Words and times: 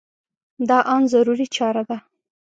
دا 0.69 0.79
ان 0.93 1.01
ضروري 1.13 1.47
چاره 1.55 1.83
ده. 1.89 1.97